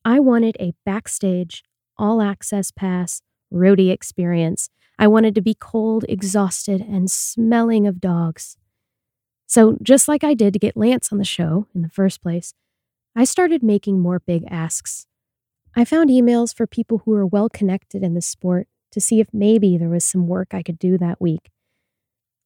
I 0.04 0.18
wanted 0.18 0.56
a 0.58 0.74
backstage, 0.84 1.62
all 1.96 2.20
access 2.20 2.72
pass, 2.72 3.22
roadie 3.52 3.92
experience 3.92 4.70
I 4.98 5.08
wanted 5.08 5.34
to 5.34 5.42
be 5.42 5.54
cold, 5.54 6.04
exhausted, 6.08 6.80
and 6.80 7.10
smelling 7.10 7.86
of 7.86 8.00
dogs. 8.00 8.56
So, 9.46 9.78
just 9.82 10.08
like 10.08 10.24
I 10.24 10.34
did 10.34 10.52
to 10.52 10.58
get 10.58 10.76
Lance 10.76 11.12
on 11.12 11.18
the 11.18 11.24
show 11.24 11.66
in 11.74 11.82
the 11.82 11.88
first 11.88 12.22
place, 12.22 12.52
I 13.14 13.24
started 13.24 13.62
making 13.62 14.00
more 14.00 14.20
big 14.20 14.44
asks. 14.50 15.06
I 15.74 15.84
found 15.84 16.10
emails 16.10 16.54
for 16.54 16.66
people 16.66 17.02
who 17.04 17.12
were 17.12 17.26
well 17.26 17.48
connected 17.48 18.02
in 18.02 18.14
the 18.14 18.22
sport 18.22 18.66
to 18.90 19.00
see 19.00 19.20
if 19.20 19.28
maybe 19.32 19.78
there 19.78 19.88
was 19.88 20.04
some 20.04 20.26
work 20.26 20.48
I 20.52 20.62
could 20.62 20.78
do 20.78 20.98
that 20.98 21.20
week. 21.20 21.50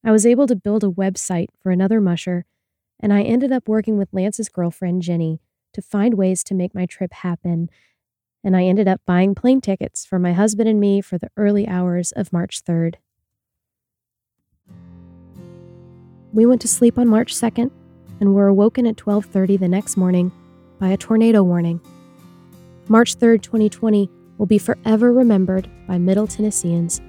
I 0.03 0.11
was 0.11 0.25
able 0.25 0.47
to 0.47 0.55
build 0.55 0.83
a 0.83 0.89
website 0.89 1.47
for 1.61 1.71
another 1.71 2.01
musher, 2.01 2.45
and 2.99 3.13
I 3.13 3.23
ended 3.23 3.51
up 3.51 3.67
working 3.67 3.97
with 3.97 4.13
Lance's 4.13 4.49
girlfriend, 4.49 5.01
Jenny, 5.01 5.39
to 5.73 5.81
find 5.81 6.15
ways 6.15 6.43
to 6.45 6.53
make 6.53 6.75
my 6.75 6.85
trip 6.85 7.13
happen. 7.13 7.69
And 8.43 8.55
I 8.55 8.63
ended 8.63 8.87
up 8.87 9.01
buying 9.05 9.35
plane 9.35 9.61
tickets 9.61 10.05
for 10.05 10.19
my 10.19 10.33
husband 10.33 10.67
and 10.67 10.79
me 10.79 11.01
for 11.01 11.17
the 11.17 11.29
early 11.37 11.67
hours 11.67 12.11
of 12.11 12.33
March 12.33 12.63
3rd. 12.63 12.95
We 16.33 16.45
went 16.45 16.61
to 16.61 16.67
sleep 16.67 16.97
on 16.97 17.09
March 17.09 17.33
2nd 17.33 17.71
and 18.21 18.33
were 18.33 18.47
awoken 18.47 18.87
at 18.87 18.95
12:30 18.95 19.57
the 19.59 19.67
next 19.67 19.97
morning 19.97 20.31
by 20.79 20.89
a 20.89 20.97
tornado 20.97 21.43
warning. 21.43 21.81
March 22.87 23.17
3rd, 23.17 23.41
2020 23.41 24.09
will 24.37 24.45
be 24.45 24.57
forever 24.57 25.11
remembered 25.11 25.67
by 25.87 25.97
Middle 25.97 26.27
Tennesseans 26.27 27.01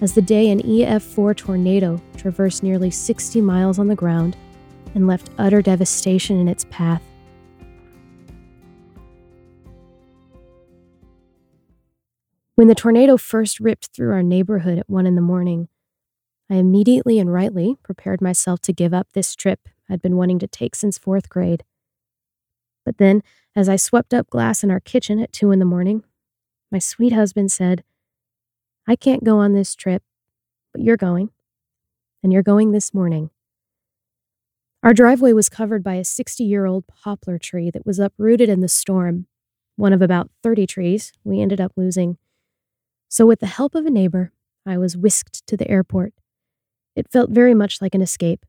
as 0.00 0.14
the 0.14 0.22
day 0.22 0.50
an 0.50 0.60
EF4 0.60 1.36
tornado 1.36 2.00
traversed 2.16 2.62
nearly 2.62 2.90
60 2.90 3.40
miles 3.40 3.78
on 3.78 3.88
the 3.88 3.96
ground 3.96 4.36
and 4.94 5.06
left 5.06 5.30
utter 5.38 5.60
devastation 5.60 6.38
in 6.38 6.46
its 6.48 6.64
path. 6.70 7.02
When 12.54 12.68
the 12.68 12.74
tornado 12.74 13.16
first 13.16 13.60
ripped 13.60 13.88
through 13.94 14.12
our 14.12 14.22
neighborhood 14.22 14.78
at 14.78 14.88
1 14.88 15.06
in 15.06 15.14
the 15.14 15.20
morning, 15.20 15.68
I 16.50 16.54
immediately 16.56 17.18
and 17.18 17.32
rightly 17.32 17.76
prepared 17.82 18.20
myself 18.20 18.60
to 18.62 18.72
give 18.72 18.94
up 18.94 19.08
this 19.12 19.36
trip 19.36 19.68
I'd 19.90 20.02
been 20.02 20.16
wanting 20.16 20.38
to 20.40 20.46
take 20.46 20.74
since 20.74 20.98
fourth 20.98 21.28
grade. 21.28 21.64
But 22.84 22.98
then, 22.98 23.22
as 23.54 23.68
I 23.68 23.76
swept 23.76 24.14
up 24.14 24.30
glass 24.30 24.62
in 24.62 24.70
our 24.70 24.80
kitchen 24.80 25.20
at 25.20 25.32
2 25.32 25.50
in 25.50 25.58
the 25.58 25.64
morning, 25.64 26.04
my 26.70 26.78
sweet 26.78 27.12
husband 27.12 27.50
said, 27.52 27.84
I 28.86 28.96
can't 28.96 29.24
go 29.24 29.38
on 29.38 29.52
this 29.52 29.74
trip, 29.74 30.02
but 30.72 30.82
you're 30.82 30.96
going. 30.96 31.30
And 32.22 32.32
you're 32.32 32.42
going 32.42 32.72
this 32.72 32.94
morning. 32.94 33.30
Our 34.82 34.94
driveway 34.94 35.32
was 35.32 35.48
covered 35.48 35.82
by 35.82 35.94
a 35.94 36.04
60 36.04 36.44
year 36.44 36.64
old 36.64 36.86
poplar 36.86 37.38
tree 37.38 37.70
that 37.70 37.84
was 37.84 37.98
uprooted 37.98 38.48
in 38.48 38.60
the 38.60 38.68
storm, 38.68 39.26
one 39.76 39.92
of 39.92 40.00
about 40.00 40.30
30 40.42 40.66
trees 40.66 41.12
we 41.24 41.40
ended 41.40 41.60
up 41.60 41.72
losing. 41.76 42.16
So, 43.08 43.26
with 43.26 43.40
the 43.40 43.46
help 43.46 43.74
of 43.74 43.86
a 43.86 43.90
neighbor, 43.90 44.32
I 44.64 44.78
was 44.78 44.96
whisked 44.96 45.46
to 45.46 45.56
the 45.56 45.68
airport. 45.68 46.12
It 46.96 47.10
felt 47.10 47.30
very 47.30 47.54
much 47.54 47.80
like 47.80 47.94
an 47.94 48.02
escape, 48.02 48.44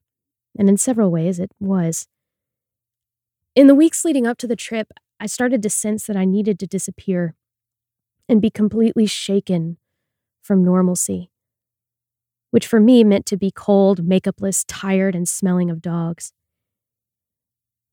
and 0.58 0.70
in 0.70 0.78
several 0.78 1.12
ways 1.12 1.40
it 1.40 1.52
was. 1.60 2.08
In 3.56 3.68
the 3.68 3.76
weeks 3.76 4.06
leading 4.06 4.26
up 4.26 4.38
to 4.40 4.48
the 4.48 4.56
trip, 4.56 4.92
I 5.20 5.26
started 5.26 5.62
to 5.64 5.70
sense 5.70 6.06
that 6.08 6.16
I 6.16 6.26
needed 6.26 6.60
to 6.60 6.68
disappear 6.68 7.36
and 8.28 8.42
be 8.42 8.50
completely 8.50 9.06
shaken 9.06 9.78
from 10.42 10.64
normalcy, 10.64 11.30
which 12.52 12.66
for 12.66 12.80
me 12.80 13.04
meant 13.04 13.26
to 13.28 13.38
be 13.38 13.52
cold, 13.52 14.08
makeupless, 14.08 14.64
tired, 14.68 15.16
and 15.16 15.28
smelling 15.28 15.70
of 15.70 15.82
dogs. 15.82 16.32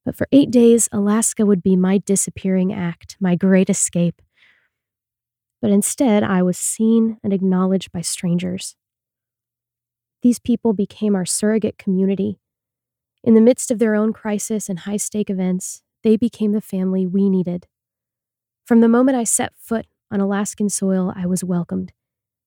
But 0.05 0.15
for 0.15 0.29
eight 0.31 0.53
days, 0.53 0.89
Alaska 0.93 1.45
would 1.45 1.63
be 1.63 1.75
my 1.75 1.99
disappearing 1.99 2.73
act, 2.73 3.17
my 3.19 3.35
great 3.35 3.69
escape. 3.69 4.23
But 5.61 5.73
instead, 5.73 6.23
I 6.23 6.43
was 6.43 6.57
seen 6.57 7.19
and 7.25 7.33
acknowledged 7.33 7.91
by 7.91 8.03
strangers. 8.03 8.77
These 10.23 10.39
people 10.39 10.73
became 10.73 11.15
our 11.15 11.27
surrogate 11.27 11.79
community. 11.79 12.39
In 13.23 13.35
the 13.35 13.41
midst 13.41 13.71
of 13.71 13.79
their 13.79 13.95
own 13.95 14.13
crisis 14.13 14.69
and 14.69 14.81
high 14.81 14.97
stake 14.97 15.31
events, 15.31 15.83
they 16.03 16.17
became 16.17 16.53
the 16.53 16.61
family 16.61 17.07
we 17.07 17.29
needed. 17.29 17.67
From 18.65 18.81
the 18.81 18.89
moment 18.89 19.17
I 19.17 19.25
set 19.25 19.53
foot 19.57 19.87
on 20.11 20.21
Alaskan 20.21 20.69
soil, 20.69 21.13
I 21.17 21.27
was 21.27 21.45
welcomed. 21.45 21.93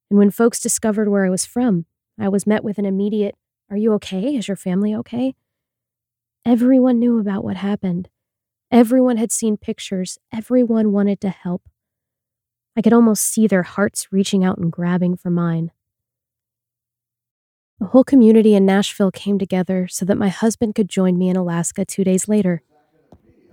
And 0.09 0.17
when 0.17 0.31
folks 0.31 0.59
discovered 0.59 1.09
where 1.09 1.25
I 1.25 1.29
was 1.29 1.45
from, 1.45 1.85
I 2.19 2.29
was 2.29 2.47
met 2.47 2.63
with 2.63 2.77
an 2.77 2.85
immediate, 2.85 3.35
Are 3.69 3.77
you 3.77 3.93
okay? 3.93 4.35
Is 4.35 4.47
your 4.47 4.57
family 4.57 4.95
okay? 4.95 5.35
Everyone 6.45 6.99
knew 6.99 7.19
about 7.19 7.43
what 7.43 7.57
happened. 7.57 8.09
Everyone 8.71 9.17
had 9.17 9.31
seen 9.31 9.57
pictures. 9.57 10.17
Everyone 10.33 10.91
wanted 10.91 11.21
to 11.21 11.29
help. 11.29 11.63
I 12.77 12.81
could 12.81 12.93
almost 12.93 13.23
see 13.23 13.47
their 13.47 13.63
hearts 13.63 14.07
reaching 14.11 14.43
out 14.43 14.57
and 14.57 14.71
grabbing 14.71 15.17
for 15.17 15.29
mine. 15.29 15.71
The 17.79 17.87
whole 17.87 18.03
community 18.03 18.55
in 18.55 18.65
Nashville 18.65 19.11
came 19.11 19.39
together 19.39 19.87
so 19.87 20.05
that 20.05 20.17
my 20.17 20.29
husband 20.29 20.75
could 20.75 20.89
join 20.89 21.17
me 21.17 21.29
in 21.29 21.35
Alaska 21.35 21.85
two 21.85 22.03
days 22.03 22.27
later. 22.27 22.61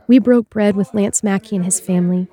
We 0.08 0.18
broke 0.18 0.50
bread 0.50 0.76
with 0.76 0.94
Lance 0.94 1.22
Mackey 1.22 1.56
and 1.56 1.64
his 1.64 1.80
family, 1.80 2.28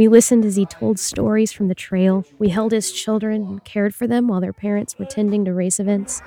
we 0.00 0.08
listened 0.08 0.46
as 0.46 0.56
he 0.56 0.64
told 0.64 0.98
stories 0.98 1.52
from 1.52 1.68
the 1.68 1.74
trail. 1.74 2.24
We 2.38 2.48
held 2.48 2.72
his 2.72 2.90
children 2.90 3.44
and 3.44 3.64
cared 3.64 3.94
for 3.94 4.06
them 4.06 4.28
while 4.28 4.40
their 4.40 4.54
parents 4.54 4.98
were 4.98 5.04
tending 5.04 5.44
to 5.44 5.52
race 5.52 5.78
events. 5.78 6.22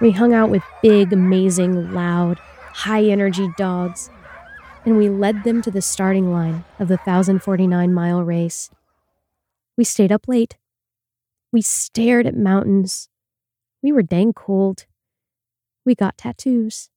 We 0.00 0.12
hung 0.12 0.32
out 0.32 0.50
with 0.50 0.62
big, 0.82 1.12
amazing, 1.12 1.92
loud, 1.92 2.38
high 2.38 3.02
energy 3.02 3.48
dogs, 3.56 4.08
and 4.84 4.96
we 4.96 5.08
led 5.08 5.42
them 5.42 5.62
to 5.62 5.70
the 5.72 5.82
starting 5.82 6.30
line 6.30 6.64
of 6.78 6.86
the 6.86 6.96
1,049 6.98 7.92
mile 7.92 8.22
race. 8.22 8.70
We 9.76 9.82
stayed 9.82 10.12
up 10.12 10.28
late. 10.28 10.56
We 11.50 11.60
stared 11.60 12.28
at 12.28 12.36
mountains. 12.36 13.08
We 13.82 13.90
were 13.90 14.02
dang 14.02 14.32
cold. 14.32 14.86
We 15.84 15.96
got 15.96 16.16
tattoos. 16.16 16.88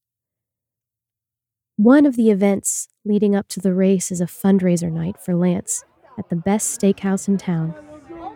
One 1.77 2.05
of 2.05 2.15
the 2.15 2.29
events 2.29 2.87
leading 3.03 3.35
up 3.35 3.47
to 3.49 3.59
the 3.59 3.73
race 3.73 4.11
is 4.11 4.21
a 4.21 4.25
fundraiser 4.25 4.91
night 4.91 5.19
for 5.19 5.35
Lance 5.35 5.83
at 6.17 6.29
the 6.29 6.35
best 6.35 6.79
steakhouse 6.79 7.27
in 7.27 7.37
town. 7.37 7.73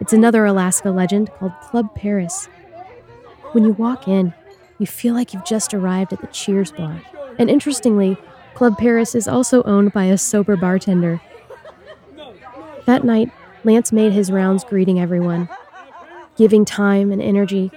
It's 0.02 0.14
another 0.14 0.46
Alaska 0.46 0.90
legend 0.90 1.30
called 1.38 1.54
Club 1.62 1.94
Paris. 1.94 2.48
When 3.52 3.64
you 3.64 3.74
walk 3.74 4.08
in, 4.08 4.34
you 4.80 4.88
feel 4.88 5.14
like 5.14 5.34
you've 5.34 5.46
just 5.46 5.74
arrived 5.74 6.12
at 6.12 6.22
the 6.22 6.28
Cheers 6.28 6.72
bar. 6.72 7.02
And 7.38 7.50
interestingly, 7.50 8.18
Club 8.56 8.78
Paris 8.78 9.14
is 9.14 9.28
also 9.28 9.62
owned 9.64 9.94
by 9.94 10.06
a 10.06 10.18
sober 10.18 10.58
bartender. 10.58 11.22
That 12.86 13.04
night, 13.04 13.32
Lance 13.64 13.92
made 13.92 14.12
his 14.12 14.32
rounds 14.32 14.64
greeting 14.64 15.00
everyone, 15.00 15.48
giving 16.36 16.66
time 16.66 17.12
and 17.12 17.22
energy. 17.22 17.72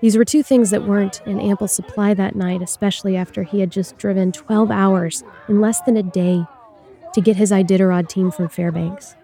These 0.00 0.16
were 0.16 0.24
two 0.24 0.42
things 0.42 0.70
that 0.70 0.86
weren't 0.86 1.20
in 1.26 1.38
ample 1.38 1.68
supply 1.68 2.14
that 2.14 2.34
night, 2.34 2.62
especially 2.62 3.16
after 3.16 3.42
he 3.42 3.60
had 3.60 3.70
just 3.70 3.98
driven 3.98 4.32
12 4.32 4.70
hours 4.70 5.22
in 5.48 5.60
less 5.60 5.80
than 5.82 5.96
a 5.96 6.02
day 6.02 6.44
to 7.12 7.20
get 7.20 7.36
his 7.36 7.50
Iditarod 7.50 8.08
team 8.08 8.30
from 8.30 8.48
Fairbanks. 8.48 9.14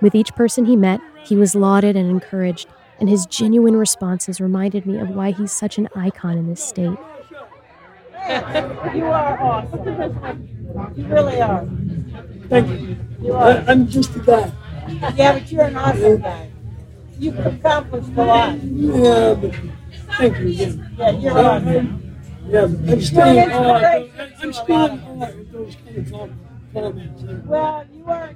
With 0.00 0.16
each 0.16 0.34
person 0.34 0.64
he 0.64 0.74
met, 0.74 1.00
he 1.24 1.36
was 1.36 1.54
lauded 1.54 1.96
and 1.96 2.10
encouraged, 2.10 2.66
and 2.98 3.08
his 3.08 3.24
genuine 3.26 3.76
responses 3.76 4.40
reminded 4.40 4.84
me 4.84 4.98
of 4.98 5.10
why 5.10 5.30
he's 5.30 5.52
such 5.52 5.78
an 5.78 5.88
icon 5.94 6.36
in 6.38 6.48
this 6.48 6.64
state. 6.64 6.98
You 8.94 9.04
are 9.06 9.40
awesome. 9.40 10.92
You 10.96 11.06
really 11.06 11.40
are. 11.40 11.66
Thank 12.48 12.80
you. 12.80 12.96
You 13.20 13.32
are. 13.34 13.48
I, 13.48 13.64
I'm 13.68 13.86
just 13.86 14.16
a 14.16 14.20
guy. 14.20 14.52
Yeah, 15.14 15.38
but 15.38 15.52
you're 15.52 15.64
an 15.64 15.76
awesome 15.76 16.20
guy. 16.20 16.51
You've 17.22 17.38
accomplished 17.38 18.08
a 18.16 18.24
lot. 18.24 18.58
Yeah, 18.64 19.34
but 19.34 19.54
thank 20.18 20.38
you 20.38 20.48
again. 20.48 20.96
Yeah, 20.98 21.10
you're 21.10 21.38
awesome. 21.38 22.16
Yeah, 22.48 22.66
but 22.66 22.90
I'm 22.90 23.00
still 23.00 23.38
in 23.38 23.52
awe. 23.52 24.08
I'm 24.40 24.52
still 24.52 24.84
in 24.86 25.00
awe 25.00 25.22
at 25.22 25.52
those 25.52 25.76
kind 25.76 25.98
of 25.98 26.32
comments. 26.72 27.22
Well, 27.46 27.86
you 27.92 28.04
are. 28.06 28.34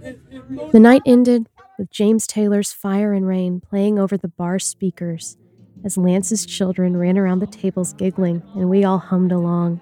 The 0.70 0.78
night 0.78 1.02
ended 1.04 1.48
with 1.76 1.90
James 1.90 2.28
Taylor's 2.28 2.72
Fire 2.72 3.12
and 3.12 3.26
Rain 3.26 3.60
playing 3.60 3.98
over 3.98 4.16
the 4.16 4.28
bar 4.28 4.60
speakers 4.60 5.36
as 5.84 5.98
Lance's 5.98 6.46
children 6.46 6.96
ran 6.96 7.18
around 7.18 7.40
the 7.40 7.48
tables 7.48 7.92
giggling 7.92 8.40
and 8.54 8.70
we 8.70 8.84
all 8.84 8.98
hummed 8.98 9.32
along. 9.32 9.80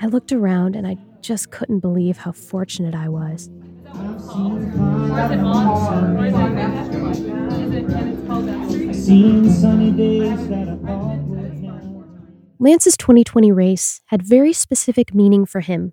I 0.00 0.06
looked 0.06 0.30
around 0.30 0.76
and 0.76 0.86
I 0.86 0.98
just 1.20 1.50
couldn't 1.50 1.80
believe 1.80 2.18
how 2.18 2.30
fortunate 2.30 2.94
I 2.94 3.08
was. 3.08 3.50
Lance's 12.58 12.96
2020 12.96 13.52
race 13.52 14.00
had 14.06 14.22
very 14.22 14.52
specific 14.52 15.14
meaning 15.14 15.46
for 15.46 15.60
him 15.60 15.92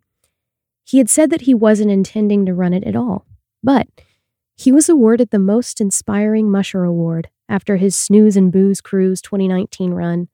he 0.83 0.97
had 0.97 1.09
said 1.09 1.29
that 1.29 1.41
he 1.41 1.53
wasn't 1.53 1.91
intending 1.91 2.45
to 2.45 2.53
run 2.53 2.73
it 2.73 2.83
at 2.83 2.95
all, 2.95 3.25
but 3.63 3.87
he 4.55 4.71
was 4.71 4.89
awarded 4.89 5.29
the 5.29 5.39
Most 5.39 5.79
Inspiring 5.79 6.51
Musher 6.51 6.83
Award 6.83 7.29
after 7.49 7.77
his 7.77 7.95
Snooze 7.95 8.37
and 8.37 8.51
Booze 8.51 8.81
Cruise 8.81 9.21
2019 9.21 9.93
run, 9.93 10.27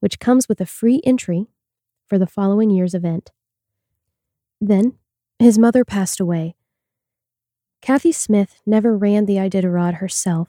which 0.00 0.18
comes 0.18 0.48
with 0.48 0.60
a 0.60 0.66
free 0.66 1.00
entry 1.04 1.46
for 2.08 2.18
the 2.18 2.26
following 2.26 2.70
year's 2.70 2.94
event. 2.94 3.30
Then, 4.60 4.94
his 5.38 5.58
mother 5.58 5.84
passed 5.84 6.20
away. 6.20 6.54
Kathy 7.80 8.12
Smith 8.12 8.60
never 8.64 8.96
ran 8.96 9.26
the 9.26 9.36
Iditarod 9.36 9.94
herself, 9.94 10.48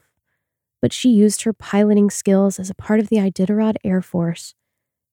but 0.84 0.92
she 0.92 1.08
used 1.08 1.44
her 1.44 1.54
piloting 1.54 2.10
skills 2.10 2.60
as 2.60 2.68
a 2.68 2.74
part 2.74 3.00
of 3.00 3.08
the 3.08 3.16
Iditarod 3.16 3.76
Air 3.82 4.02
Force, 4.02 4.54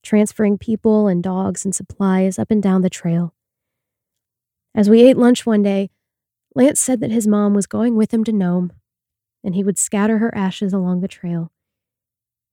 transferring 0.04 0.58
people 0.58 1.08
and 1.08 1.24
dogs 1.24 1.64
and 1.64 1.74
supplies 1.74 2.38
up 2.38 2.52
and 2.52 2.62
down 2.62 2.82
the 2.82 2.90
trail. 2.90 3.34
As 4.76 4.90
we 4.90 5.02
ate 5.02 5.16
lunch 5.16 5.46
one 5.46 5.64
day, 5.64 5.90
Lance 6.54 6.82
said 6.82 7.00
that 7.00 7.10
his 7.10 7.26
mom 7.26 7.54
was 7.54 7.68
going 7.68 7.96
with 7.96 8.14
him 8.14 8.26
to 8.26 8.34
Nome, 8.34 8.74
and 9.46 9.56
he 9.56 9.64
would 9.64 9.78
scatter 9.78 10.18
her 10.18 10.36
ashes 10.36 10.74
along 10.74 11.00
the 11.00 11.08
trail. 11.08 11.54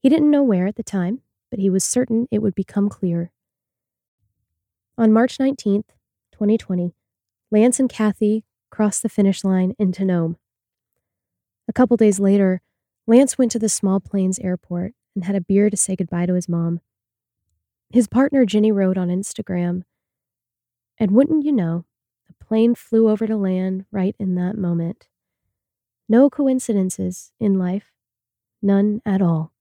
He 0.01 0.09
didn't 0.09 0.31
know 0.31 0.45
where 0.45 0.69
at 0.69 0.77
the 0.77 0.85
time, 0.85 1.23
but 1.51 1.59
he 1.59 1.69
was 1.69 1.83
certain 1.83 2.29
it 2.31 2.41
would 2.41 2.55
become 2.55 2.89
clear. 2.89 3.33
On 4.97 5.13
March 5.13 5.39
19th, 5.39 5.89
2020, 6.31 6.95
Lance 7.51 7.81
and 7.81 7.91
Kathy 7.91 8.45
crossed 8.71 9.03
the 9.03 9.09
finish 9.09 9.43
line 9.43 9.75
into 9.77 10.05
Nome. 10.05 10.37
A 11.67 11.73
couple 11.73 11.97
days 11.97 12.21
later, 12.21 12.63
Lance 13.09 13.39
went 13.39 13.51
to 13.53 13.59
the 13.59 13.71
Small 13.71 14.01
Plains 14.01 14.39
airport 14.39 14.93
and 15.15 15.25
had 15.25 15.35
a 15.35 15.41
beer 15.41 15.71
to 15.71 15.79
say 15.79 15.97
goodbye 15.97 16.27
to 16.27 16.35
his 16.35 16.47
mom. 16.47 16.83
His 17.89 18.07
partner 18.07 18.45
Ginny 18.45 18.71
wrote 18.71 18.99
on 18.99 19.09
Instagram, 19.09 19.85
and 20.99 21.13
wouldn't 21.13 21.43
you 21.43 21.53
know, 21.53 21.87
a 22.29 22.45
plane 22.45 22.75
flew 22.75 23.09
over 23.09 23.27
to 23.27 23.35
land 23.35 23.87
right 23.91 24.15
in 24.19 24.35
that 24.35 24.59
moment. 24.59 25.09
No 26.07 26.29
coincidences 26.29 27.33
in 27.41 27.59
life, 27.59 27.93
none 28.61 29.01
at 29.07 29.23
all. 29.23 29.53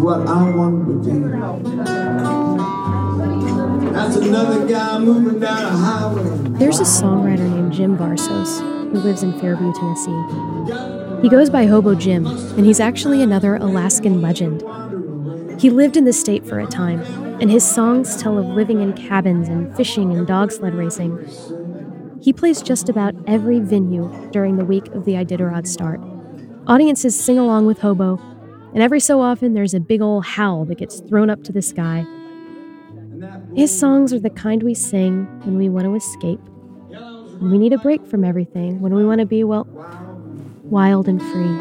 What 0.00 0.26
I 0.26 0.50
want 0.50 0.86
to 0.86 0.94
be. 1.04 1.12
That's 3.92 4.16
another 4.16 4.66
guy 4.66 4.98
moving 4.98 5.40
down 5.40 5.62
a 5.66 5.76
highway. 5.76 6.58
There's 6.58 6.80
a 6.80 6.84
songwriter 6.84 7.40
named 7.40 7.74
Jim 7.74 7.98
Varsos 7.98 8.77
who 8.90 9.00
lives 9.00 9.22
in 9.22 9.38
Fairview, 9.38 9.72
Tennessee. 9.74 11.22
He 11.22 11.28
goes 11.28 11.50
by 11.50 11.66
Hobo 11.66 11.94
Jim, 11.94 12.26
and 12.26 12.64
he's 12.64 12.80
actually 12.80 13.22
another 13.22 13.56
Alaskan 13.56 14.22
legend. 14.22 14.62
He 15.60 15.70
lived 15.70 15.96
in 15.96 16.04
the 16.04 16.12
state 16.12 16.46
for 16.46 16.60
a 16.60 16.66
time, 16.66 17.00
and 17.40 17.50
his 17.50 17.64
songs 17.64 18.16
tell 18.20 18.38
of 18.38 18.46
living 18.46 18.80
in 18.80 18.92
cabins 18.92 19.48
and 19.48 19.74
fishing 19.76 20.12
and 20.16 20.26
dog 20.26 20.52
sled 20.52 20.74
racing. 20.74 21.18
He 22.20 22.32
plays 22.32 22.62
just 22.62 22.88
about 22.88 23.14
every 23.26 23.60
venue 23.60 24.10
during 24.32 24.56
the 24.56 24.64
week 24.64 24.86
of 24.88 25.04
the 25.04 25.14
Iditarod 25.14 25.66
start. 25.66 26.00
Audiences 26.66 27.18
sing 27.18 27.38
along 27.38 27.66
with 27.66 27.80
Hobo, 27.80 28.18
and 28.72 28.82
every 28.82 29.00
so 29.00 29.20
often 29.20 29.54
there's 29.54 29.74
a 29.74 29.80
big 29.80 30.02
ol' 30.02 30.20
howl 30.20 30.64
that 30.66 30.78
gets 30.78 31.00
thrown 31.00 31.30
up 31.30 31.42
to 31.44 31.52
the 31.52 31.62
sky. 31.62 32.06
His 33.56 33.76
songs 33.76 34.12
are 34.12 34.20
the 34.20 34.30
kind 34.30 34.62
we 34.62 34.74
sing 34.74 35.24
when 35.44 35.56
we 35.58 35.68
want 35.68 35.86
to 35.86 35.94
escape. 35.94 36.40
When 37.38 37.52
we 37.52 37.58
need 37.58 37.72
a 37.72 37.78
break 37.78 38.04
from 38.04 38.24
everything, 38.24 38.80
when 38.80 38.94
we 38.94 39.04
want 39.04 39.20
to 39.20 39.26
be, 39.26 39.44
well, 39.44 39.64
wild 40.64 41.06
and 41.06 41.22
free. 41.22 41.54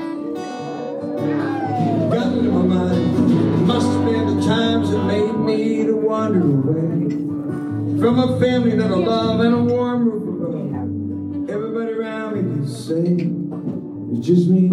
Gun 2.10 2.40
in 2.40 2.52
my 2.52 2.62
mind. 2.64 3.68
Must 3.68 3.86
have 3.86 4.06
been 4.06 4.38
the 4.40 4.46
times 4.48 4.90
that 4.90 5.04
made 5.04 5.34
me 5.34 5.86
to 5.86 5.96
wander 5.96 6.42
away 6.42 7.10
from 8.00 8.18
a 8.18 8.40
family 8.40 8.76
that 8.76 8.90
I 8.90 8.96
love 8.96 9.40
and 9.40 9.54
a 9.54 9.60
warm 9.60 10.10
roof 10.10 10.24
above. 10.42 11.50
Everybody 11.50 11.92
around 11.92 12.36
me 12.36 12.42
can 12.42 12.68
say 12.68 13.30
it's 14.18 14.26
just 14.26 14.50
me 14.50 14.70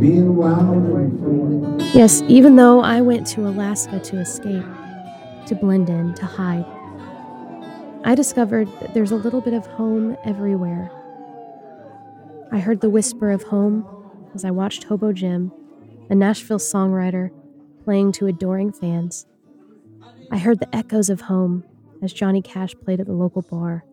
being 0.00 0.34
wild 0.34 0.82
and 0.82 1.78
free. 1.78 1.90
Yes, 1.92 2.22
even 2.26 2.56
though 2.56 2.80
I 2.80 3.02
went 3.02 3.26
to 3.28 3.46
Alaska 3.46 4.00
to 4.00 4.18
escape, 4.18 4.64
to 5.46 5.54
blend 5.54 5.90
in, 5.90 6.14
to 6.14 6.24
hide, 6.24 6.64
I 8.06 8.14
discovered 8.14 8.68
that 8.80 8.92
there's 8.92 9.12
a 9.12 9.16
little 9.16 9.40
bit 9.40 9.54
of 9.54 9.64
home 9.64 10.18
everywhere. 10.26 10.90
I 12.52 12.58
heard 12.58 12.82
the 12.82 12.90
whisper 12.90 13.30
of 13.30 13.44
home 13.44 13.86
as 14.34 14.44
I 14.44 14.50
watched 14.50 14.84
Hobo 14.84 15.14
Jim, 15.14 15.50
a 16.10 16.14
Nashville 16.14 16.58
songwriter, 16.58 17.30
playing 17.82 18.12
to 18.12 18.26
adoring 18.26 18.72
fans. 18.72 19.24
I 20.30 20.36
heard 20.36 20.60
the 20.60 20.76
echoes 20.76 21.08
of 21.08 21.22
home 21.22 21.64
as 22.02 22.12
Johnny 22.12 22.42
Cash 22.42 22.74
played 22.84 23.00
at 23.00 23.06
the 23.06 23.14
local 23.14 23.40
bar. 23.40 23.86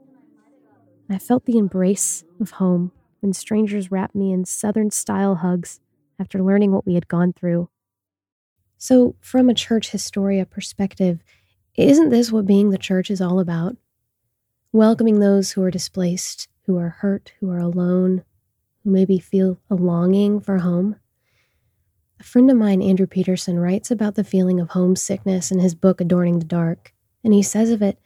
I 1.10 1.18
felt 1.18 1.46
the 1.46 1.58
embrace 1.58 2.26
of 2.42 2.52
home 2.52 2.92
when 3.22 3.32
strangers 3.32 3.92
wrapped 3.92 4.16
me 4.16 4.34
in 4.34 4.44
Southern 4.44 4.92
style 4.92 5.36
hugs 5.36 5.80
after 6.20 6.44
learning 6.44 6.74
what 6.74 6.86
we 6.86 6.96
had 6.96 7.08
gone 7.08 7.32
through. 7.32 7.70
So, 8.78 9.16
from 9.22 9.50
a 9.50 9.54
church 9.54 9.92
historia 9.92 10.46
perspective, 10.46 11.24
isn't 11.76 12.10
this 12.10 12.30
what 12.30 12.46
being 12.46 12.72
the 12.72 12.78
church 12.78 13.10
is 13.10 13.22
all 13.22 13.40
about? 13.40 13.78
Welcoming 14.74 15.20
those 15.20 15.52
who 15.52 15.64
are 15.64 15.72
displaced, 15.72 16.48
who 16.66 16.78
are 16.78 16.90
hurt, 17.00 17.34
who 17.42 17.50
are 17.50 17.60
alone, 17.60 18.24
who 18.84 18.92
maybe 18.92 19.20
feel 19.20 19.60
a 19.70 19.76
longing 19.76 20.40
for 20.40 20.60
home. 20.60 20.96
A 22.22 22.24
friend 22.24 22.50
of 22.50 22.56
mine, 22.56 22.82
Andrew 22.82 23.06
Peterson, 23.06 23.60
writes 23.60 23.92
about 23.92 24.16
the 24.16 24.24
feeling 24.24 24.62
of 24.62 24.70
homesickness 24.70 25.52
in 25.52 25.60
his 25.60 25.76
book, 25.76 26.00
Adorning 26.00 26.40
the 26.40 26.46
Dark, 26.46 26.94
and 27.22 27.34
he 27.34 27.44
says 27.44 27.70
of 27.70 27.82
it 27.82 28.00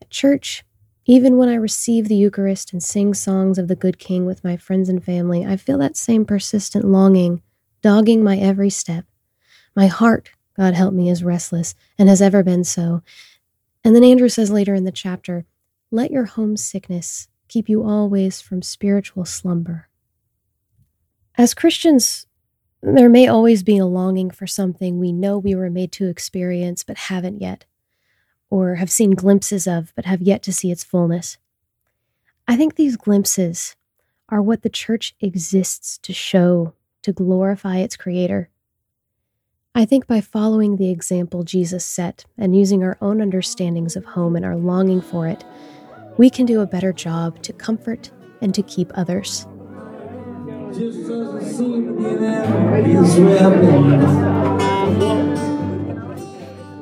At 0.00 0.08
church, 0.08 0.64
even 1.04 1.36
when 1.36 1.48
I 1.48 1.56
receive 1.56 2.06
the 2.06 2.14
Eucharist 2.14 2.72
and 2.72 2.80
sing 2.80 3.12
songs 3.12 3.58
of 3.58 3.66
the 3.66 3.74
good 3.74 3.98
King 3.98 4.24
with 4.24 4.44
my 4.44 4.56
friends 4.56 4.88
and 4.88 5.02
family, 5.02 5.44
I 5.44 5.56
feel 5.56 5.78
that 5.78 5.96
same 5.96 6.24
persistent 6.24 6.84
longing 6.84 7.42
dogging 7.82 8.22
my 8.22 8.38
every 8.38 8.70
step. 8.70 9.04
My 9.74 9.88
heart, 9.88 10.30
God 10.56 10.74
help 10.74 10.94
me, 10.94 11.10
is 11.10 11.24
restless 11.24 11.74
and 11.98 12.08
has 12.08 12.22
ever 12.22 12.44
been 12.44 12.62
so. 12.62 13.02
And 13.82 13.96
then 13.96 14.04
Andrew 14.04 14.28
says 14.28 14.52
later 14.52 14.74
in 14.74 14.84
the 14.84 14.92
chapter, 14.92 15.44
let 15.90 16.10
your 16.10 16.26
homesickness 16.26 17.28
keep 17.48 17.68
you 17.68 17.82
always 17.82 18.40
from 18.40 18.62
spiritual 18.62 19.24
slumber. 19.24 19.88
As 21.36 21.54
Christians, 21.54 22.26
there 22.82 23.08
may 23.08 23.26
always 23.26 23.62
be 23.62 23.78
a 23.78 23.86
longing 23.86 24.30
for 24.30 24.46
something 24.46 24.98
we 24.98 25.12
know 25.12 25.38
we 25.38 25.54
were 25.54 25.70
made 25.70 25.92
to 25.92 26.08
experience 26.08 26.84
but 26.84 26.96
haven't 26.96 27.40
yet, 27.40 27.64
or 28.50 28.76
have 28.76 28.90
seen 28.90 29.12
glimpses 29.12 29.66
of 29.66 29.92
but 29.96 30.04
have 30.04 30.20
yet 30.20 30.42
to 30.44 30.52
see 30.52 30.70
its 30.70 30.84
fullness. 30.84 31.38
I 32.46 32.56
think 32.56 32.74
these 32.74 32.96
glimpses 32.96 33.76
are 34.28 34.42
what 34.42 34.62
the 34.62 34.68
church 34.68 35.14
exists 35.20 35.98
to 35.98 36.12
show, 36.12 36.74
to 37.02 37.12
glorify 37.12 37.78
its 37.78 37.96
creator. 37.96 38.50
I 39.74 39.84
think 39.84 40.06
by 40.06 40.20
following 40.20 40.76
the 40.76 40.90
example 40.90 41.44
Jesus 41.44 41.84
set 41.84 42.24
and 42.36 42.56
using 42.56 42.82
our 42.82 42.98
own 43.00 43.20
understandings 43.20 43.96
of 43.96 44.04
home 44.04 44.34
and 44.34 44.44
our 44.44 44.56
longing 44.56 45.00
for 45.00 45.26
it, 45.28 45.44
we 46.18 46.28
can 46.28 46.44
do 46.44 46.60
a 46.60 46.66
better 46.66 46.92
job 46.92 47.40
to 47.44 47.52
comfort 47.52 48.10
and 48.42 48.54
to 48.54 48.62
keep 48.62 48.90
others. 48.94 49.46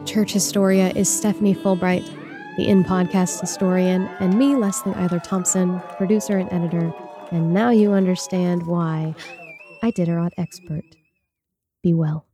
Church 0.06 0.32
Historia 0.32 0.90
is 0.96 1.08
Stephanie 1.08 1.54
Fulbright, 1.54 2.06
the 2.56 2.66
In 2.66 2.82
Podcast 2.82 3.40
historian, 3.40 4.08
and 4.18 4.38
me, 4.38 4.56
Leslie 4.56 4.94
Eiler 4.94 5.22
Thompson, 5.22 5.80
producer 5.98 6.38
and 6.38 6.50
editor. 6.50 6.92
And 7.30 7.52
now 7.52 7.70
you 7.70 7.92
understand 7.92 8.66
why 8.66 9.14
Iditarod 9.82 10.30
expert. 10.38 10.84
Be 11.82 11.92
well. 11.92 12.26